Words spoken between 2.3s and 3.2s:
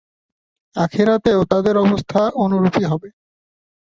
অনুরূপই হবে।